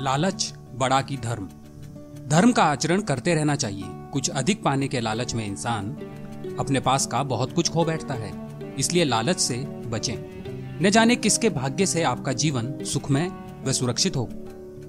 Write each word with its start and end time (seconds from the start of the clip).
लालच 0.00 0.54
बड़ा 0.74 1.00
की 1.02 1.16
धर्म। 1.16 1.48
धर्म 2.28 2.52
का 2.52 2.64
आचरण 2.64 3.00
करते 3.00 3.34
रहना 3.34 3.56
चाहिए। 3.56 3.84
कुछ 3.88 4.30
अधिक 4.30 4.62
पाने 4.62 4.88
के 4.88 5.00
लालच 5.00 5.34
में 5.34 5.46
इंसान 5.46 5.90
अपने 6.60 6.80
पास 6.80 7.06
का 7.06 7.22
बहुत 7.22 7.52
कुछ 7.52 7.68
खो 7.68 7.84
बैठता 7.84 8.14
है। 8.14 8.30
इसलिए 8.78 9.04
लालच 9.04 9.40
से 9.40 9.56
बचें। 9.64 10.80
न 10.82 10.90
जाने 10.90 11.16
किसके 11.16 11.50
भाग्य 11.50 11.86
से 11.86 12.02
आपका 12.02 12.32
जीवन 12.32 12.84
सुखमय 12.84 13.30
व 13.64 13.72
सुरक्षित 13.72 14.16
हो। 14.16 14.28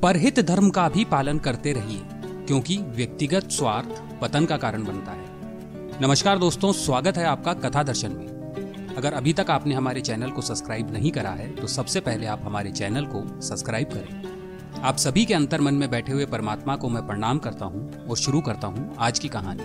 परहित 0.03 0.39
धर्म 0.39 0.69
का 0.69 0.89
भी 0.89 1.05
पालन 1.05 1.39
करते 1.39 1.73
रहिए, 1.73 2.01
क्योंकि 2.47 2.77
व्यक्तिगत 2.77 3.49
स्वार्थ 3.49 4.21
पतन 4.21 4.45
का 4.45 4.57
कारण 4.57 4.83
बनता 4.83 5.11
है। 5.11 6.01
नमस्कार 6.01 6.39
दोस्तों, 6.39 6.71
स्वागत 6.71 7.17
है 7.17 7.25
आपका 7.25 7.53
कथा 7.53 7.83
दर्शन 7.83 8.11
में। 8.11 8.95
अगर 8.97 9.13
अभी 9.13 9.33
तक 9.33 9.45
आपने 9.49 9.75
हमारे 9.75 10.01
चैनल 10.01 10.29
को 10.29 10.41
सब्सक्राइब 10.41 10.91
नहीं 10.91 11.11
करा 11.11 11.29
है 11.29 11.55
तो 11.55 11.67
सबसे 11.67 11.99
पहले 11.99 12.25
आप 12.25 12.41
हमारे 12.43 12.71
चैनल 12.71 13.05
को 13.05 13.41
सब्सक्राइब 13.41 13.87
करें। 13.87 14.40
आप 14.79 14.97
सभी 14.97 15.25
के 15.25 15.33
अंतर 15.33 15.61
मन 15.61 15.73
में 15.73 15.89
बैठे 15.89 16.13
हुए 16.13 16.25
परमात्मा 16.25 16.75
को 16.75 16.89
मैं 16.89 17.07
प्रणाम 17.07 17.37
करता 17.37 17.65
हूँ 17.65 18.07
और 18.07 18.17
शुरू 18.17 18.41
करता 18.41 18.67
हूँ 18.67 18.95
आज 18.99 19.19
की 19.19 19.27
कहानी। 19.27 19.63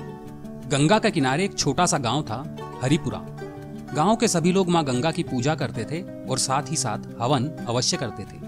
गंगा 0.69 0.99
के 0.99 1.11
किनारे 1.11 1.45
एक 1.45 1.59
छोटा 1.59 1.87
सा 1.87 1.99
गाँव 1.99 2.23
था, 2.23 2.57
हरिपुरा। 2.83 3.19
गाँव 3.95 4.17
के 4.17 4.29
सभी 4.29 4.53
लोग 4.53 4.69
माँ 4.69 4.85
गंगा 4.85 5.11
की 5.11 5.23
पूजा 5.23 5.55
करते 5.55 5.85
थे 5.85 6.03
और 6.29 6.39
साथ 6.39 6.71
ही 6.71 6.77
साथ 6.77 6.99
हवन 7.21 7.49
अवश्य 7.69 7.97
करते 7.97 8.23
थे। 8.23 8.41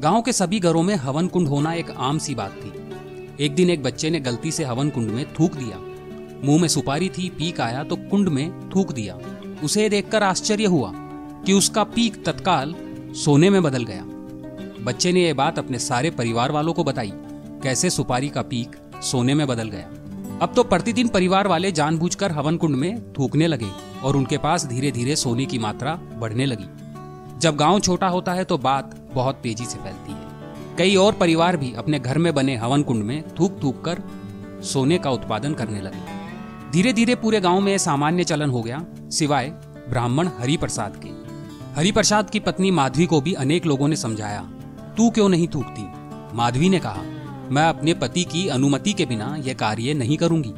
गाँव 0.00 0.22
के 0.22 0.32
सभी 0.32 0.60
घरों 0.60 0.82
में 0.82 0.94
हवन 0.94 1.26
कुंड 1.26 1.48
होना 1.48 1.72
एक 1.72 1.90
आम 1.90 2.18
सी 2.18 2.34
बात 2.34 2.50
थी। 2.50 3.44
एक 3.44 3.54
दिन 3.54 3.70
एक 3.70 3.82
बच्चे 3.82 4.10
ने 4.10 4.20
गलती 4.20 4.52
से 4.52 4.64
हवन 4.64 4.90
कुंड 4.90 5.10
में 5.10 5.32
थूक 5.32 5.52
दिया। 5.52 5.78
मुँह 6.46 6.60
में 6.60 6.68
सुपारी 6.68 7.08
थी, 7.08 7.28
पीक 7.28 7.60
आया 7.60 7.84
तो 7.84 7.96
कुंड 7.96 8.28
में 8.28 8.70
थूक 8.70 8.92
दिया। 8.92 9.18
उसे 9.64 9.88
देखकर 9.88 10.22
आश्चर्य 10.22 10.64
हुआ 10.64 10.92
कि 11.46 11.52
उसका 11.52 11.84
पीक 11.84 12.24
तत्काल 12.24 12.74
सोने 13.14 13.50
में 13.50 13.62
बदल 13.62 13.84
गया। 13.84 14.04
बच्चे 14.86 15.12
ने 15.12 15.20
यह 15.20 15.34
बात 15.34 15.58
अपने 15.58 15.78
सारे 15.78 16.10
परिवार 16.10 16.52
वालों 16.52 16.72
को 16.72 16.84
बताई, 16.84 17.10
कैसे 17.62 17.90
सुपारी 17.90 18.28
का 18.28 18.42
पीक 18.42 18.76
सोने 19.02 19.34
में 19.34 19.46
बदल 19.46 19.68
गया। 19.68 20.38
अब 20.42 20.52
तो 20.56 20.64
प्रतिदिन 20.64 21.08
परिवार 21.08 21.46
वाले 21.46 21.72
जानबूझकर 21.72 22.32
हवन 22.32 22.56
कुंड 22.56 22.76
में 22.76 23.12
थूकने 23.12 23.46
लगे 23.46 23.70
और 24.02 24.16
उनके 24.16 24.38
पास 24.38 24.66
धीरे 24.66 24.90
धीरे 24.90 25.16
सोने 25.16 25.46
की 25.46 25.58
मात्रा 25.58 25.94
बढ़ने 25.94 26.46
लगी। 26.46 26.68
जब 27.38 27.56
गाँव 27.56 27.80
छोटा 27.80 28.08
होता 28.08 28.32
है 28.32 28.44
तो 28.44 28.58
बात 28.58 28.94
बहुत 29.14 29.40
तेज़ी 29.42 29.64
से 29.64 29.78
फैलती 29.78 30.12
है। 30.12 30.76
कई 30.78 30.96
और 30.96 31.12
परिवार 31.12 31.56
भी 31.56 31.74
अपने 31.74 31.98
घर 31.98 32.18
में 32.18 32.34
बने 32.34 32.56
हवन 32.56 32.82
कुंड 32.82 33.04
में 33.04 33.22
थूक 33.30 33.60
थूक 33.62 33.84
कर 33.84 34.02
सोने 34.64 34.98
का 34.98 35.10
उत्पादन 35.10 35.54
करने 35.54 35.80
लगे। 35.80 36.70
धीरे 36.72 36.92
धीरे 36.92 37.14
पूरे 37.14 37.40
गाँव 37.40 37.60
में 37.60 37.78
सामान्य 37.78 38.24
चलन 38.24 38.50
हो 38.50 38.62
गया, 38.62 38.84
सिवाय 39.10 39.48
ब्राह्मण 39.88 40.28
हरिप्रसाद 40.38 41.02
के। 41.04 41.08
हरिप्रसाद 41.76 42.30
की 42.30 42.40
पत्नी 42.40 42.70
माधवी 42.70 43.06
को 43.06 43.20
भी 43.20 43.32
अनेक 43.32 43.66
लोगों 43.66 43.88
ने 43.88 43.96
समझाया 43.96 44.48
तू 44.96 45.10
क्यों 45.10 45.28
नहीं 45.28 45.48
थूकती? 45.48 45.82
माधवी 46.36 46.68
ने 46.68 46.78
कहा, 46.78 47.02
मैं 47.50 47.68
अपने 47.68 47.94
पति 47.94 48.24
की 48.24 48.48
अनुमति 48.48 48.92
के 48.92 49.06
बिना 49.06 49.36
यह 49.38 49.54
कार्य 49.54 49.94
नहीं 49.94 50.16
करूँगी। 50.16 50.52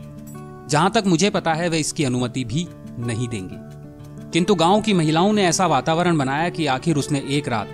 जहाँ 0.69 0.91
तक 0.91 1.05
मुझे 1.07 1.31
पता 1.31 1.55
है 1.55 1.69
वे 1.69 1.79
इसकी 1.79 2.05
अनुमति 2.05 2.45
भी 2.45 2.69
नहीं 2.99 3.29
देंगे। 3.29 3.57
किंतु 4.31 4.55
गाँव 4.55 4.81
की 4.81 4.93
महिलाओं 4.93 5.33
ने 5.33 5.45
ऐसा 5.45 5.67
वातावरण 5.67 6.19
बनाया 6.19 6.49
कि 6.49 6.67
आखिर 6.67 6.97
उसने 6.97 7.23
एक 7.29 7.49
रात 7.49 7.69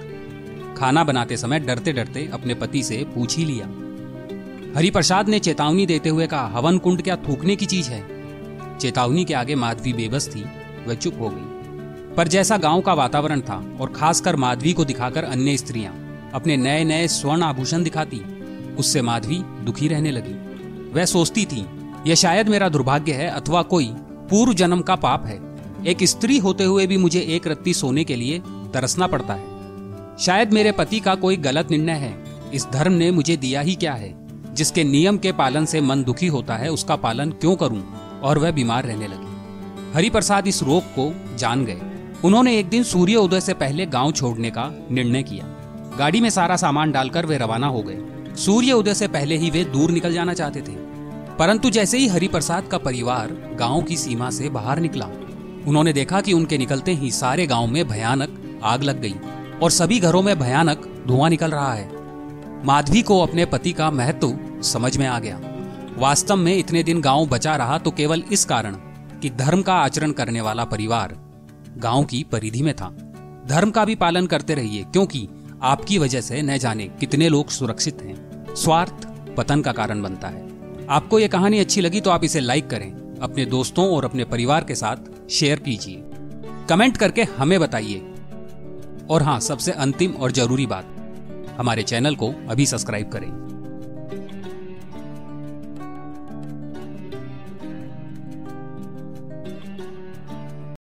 खाना 0.79 1.05
बनाते 1.05 1.37
समय 1.37 1.61
डरते 1.61 1.93
डरते 1.93 2.31
अपने 2.33 2.55
पति 2.55 2.83
से 2.83 3.07
पूछ 3.15 3.39
ही 3.39 3.45
लिया। 3.45 3.67
हरिप्रसाद 4.79 5.29
ने 5.29 5.39
चेतावनी 5.39 5.87
देते 5.87 6.09
हुए 6.09 6.27
कहा, 6.27 6.47
हवन 6.47 6.79
कुंड 6.79 7.03
क्या 7.03 7.17
थूकने 7.17 7.57
की 7.57 7.67
चीज़ 7.67 7.91
है? 7.91 8.05
चेतावनी 8.79 9.25
के 9.25 9.35
आगे 9.35 9.55
माधवी 9.55 9.93
बेबस 9.93 10.29
थी, 10.37 10.45
वह 10.87 10.95
चुप 10.95 11.15
हो 11.21 11.29
गई। 11.29 11.45
पर 12.15 12.29
जैसा 12.29 12.57
गाँव 12.57 12.81
का 12.81 12.95
वातावरण 12.95 13.41
था, 13.41 13.77
और 13.81 13.93
खासकर 13.93 14.37
माधवी 14.37 14.73
को 14.73 14.85
दिखाकर 14.85 15.25
अन्य 15.25 15.57
स्त्रियाँ 15.57 16.04
अपने 16.35 16.57
नए 16.57 16.85
नए 16.85 17.09
स्वर्ण 17.09 17.43
आभूषण 17.43 17.83
दिखाती। 17.83 18.23
उससे 18.79 19.03
माधवी 19.03 19.39
दुखी 19.39 19.89
रहने 19.89 20.11
लगी। 20.11 20.33
वह 20.93 21.05
सोचती 21.05 21.45
थी, 21.45 21.67
यह 22.07 22.15
शायद 22.15 22.49
मेरा 22.49 22.69
दुर्भाग्य 22.69 23.13
है 23.13 23.29
अथवा 23.29 23.63
कोई 23.63 23.87
पूर्व 23.99 24.55
जन्म 24.55 24.81
का 24.81 24.95
पाप 24.95 25.27
है। 25.27 25.55
एक 25.87 26.05
स्त्री 26.05 26.39
होते 26.39 26.65
हुए 26.65 26.87
भी 26.87 26.97
मुझे 26.97 27.21
एक 27.21 27.47
रत्ती 27.47 27.75
सोने 27.75 28.05
के 28.05 28.17
लिए 28.17 28.39
तरसना 28.47 29.07
पड़ता 29.07 29.35
है। 29.35 29.55
शायद 30.19 30.53
मेरे 30.53 30.73
पति 30.73 31.01
का 31.01 31.15
कोई 31.15 31.37
गलत 31.37 31.71
निर्णय 31.71 31.93
है। 31.93 32.25
इस 32.55 32.67
धर्म 32.73 32.93
ने 32.93 33.11
मुझे 33.11 33.37
दिया 33.37 33.61
ही 33.61 33.75
क्या 33.75 33.95
है? 33.95 34.15
जिसके 34.55 34.85
नियम 34.85 35.19
के 35.19 35.33
पालन 35.33 35.65
से 35.65 35.81
मन 35.81 36.05
दुखी 36.05 36.27
होता 36.27 36.57
है, 36.57 36.69
उसका 36.69 36.97
पालन 36.97 37.31
क्यों 37.31 37.57
करूँ? 37.57 37.95
और 38.23 38.39
वह 38.39 38.51
बीमार 38.51 38.85
रहने 38.85 39.07
लगी। 39.07 39.35
हरिप्रसाद 39.95 40.47
इस 40.47 40.63
रोग 40.63 40.83
को 40.83 41.37
जान 41.37 41.65
गए। 41.65 41.81
उन्होंने 42.25 42.59
एक 42.59 42.69
दिन 42.69 42.83
सूर्य 42.83 43.17
उदय 43.17 43.41
से 43.41 43.55
पहले 43.55 43.87
गाँव 43.87 44.13
छोड़ने 44.13 44.51
का 44.51 44.87
निर्णय 44.91 45.23
किया। 45.23 45.54
गाड़ी 45.99 46.21
में 46.21 46.31
सारा 46.31 46.57
सामान 46.57 46.93
डालकर 46.93 47.27
वे 47.27 47.39
रवाना 47.39 47.67
हो 47.67 47.83
गए। 47.83 48.35
सूर्य 48.37 48.73
उदय 48.73 48.95
से 48.95 49.09
पहले 49.09 49.37
ही 49.37 49.51
वे 49.51 49.65
दूर 49.65 49.91
निकल 49.91 50.13
जाना 50.13 50.35
चाहते 50.35 50.61
थे। 50.61 50.73
परंतु 51.39 51.71
जैसे 51.71 51.99
ही 51.99 52.09
हरिप्रसाद 52.09 52.67
का 52.67 52.79
परिवार 52.79 53.29
गाँव 53.59 53.83
की 53.83 53.97
सीमा 53.97 54.31
से 54.31 54.49
बाहर 54.49 54.81
निकला, 54.81 55.07
उन्होंने 55.67 55.93
देखा 55.93 56.21
कि 56.21 56.33
उनके 56.33 56.59
निकलते 56.59 56.93
ही 56.93 57.11
सारे 57.11 57.47
गाँव 57.47 57.67
में 57.67 57.87
भयानक 57.89 58.61
आग 58.65 58.83
लग 58.83 59.01
गई 59.01 59.15
और 59.63 59.71
सभी 59.71 59.99
घरों 60.01 60.23
में 60.23 60.39
भयानक 60.39 60.87
धुआँ 61.07 61.31
निकल 61.31 61.51
रहा 61.51 61.73
है। 61.73 61.89
माधवी 62.65 63.03
को 63.03 63.21
अपने 63.21 63.45
पति 63.45 63.73
का 63.73 63.91
महत्व 63.91 64.39
समझ 64.63 64.97
में 64.97 65.07
आ 65.07 65.19
गया। 65.19 65.41
वास्तव 65.99 66.37
में 66.37 66.57
इतने 66.57 66.83
दिन 66.83 67.01
गाँव 67.01 67.27
बचा 67.27 67.57
रहा 67.57 67.79
तो 67.79 67.91
केवल 67.91 68.23
इस 68.33 68.45
कारण 68.45 68.75
कि 69.21 69.31
धर्म 69.31 69.63
का 69.63 69.75
आचरण 69.75 70.13
करने 70.13 70.41
वाला 70.41 70.65
परिवार 70.65 71.17
गाँव 71.79 72.05
की 72.05 72.23
परिधि 72.33 72.63
में 72.63 72.75
था। 72.75 72.89
धर्म 73.47 73.71
का 73.71 73.85
भी 73.85 73.95
पालन 73.95 74.27
करते 74.27 74.55
रहिए, 74.55 74.83
क्योंकि 74.83 75.29
आपकी 75.65 75.99
वजह 75.99 76.21
से 76.21 76.43
न 76.43 76.59
जाने 76.59 76.89
कितने 77.01 77.29
लोग 77.29 77.49
सुरक्षित 77.49 78.03
हैं। 78.03 78.55
स्वार्थ 78.55 79.07
पतन 79.37 79.61
का 79.63 79.73
कारण 79.73 80.03
बनता 80.03 80.29
है। 80.29 80.49
आपको 80.91 81.19
ये 81.19 81.29
कहानी 81.29 81.59
अच्छी 81.59 81.81
लगी 81.81 82.01
तो 82.01 82.11
आप 82.11 82.25
इसे 82.25 82.41
लाइक 82.41 82.71
करें, 82.71 83.19
अपने 83.23 83.45
दोस्तों 83.45 83.89
और 83.91 84.05
अपने 84.05 84.25
परिवार 84.25 84.65
के 84.65 84.75
साथ 84.75 85.31
शेयर 85.31 85.59
कीजिए। 85.59 86.03
कमेंट 86.69 86.97
करके 86.97 87.23
हमें 87.23 87.61
बताइए। 87.61 88.13
और 89.11 89.23
हाँ 89.23 89.41
सबसे 89.41 89.73
अंतिम 89.73 90.13
और 90.13 90.33
ज़रूरी 90.33 90.67
बात, 90.67 90.95
हमारे 91.59 91.83
चैनल 91.83 92.15
को 92.15 92.33
अभी 92.49 92.67
सब्सक्राइब 92.67 93.09
करें। 93.09 93.44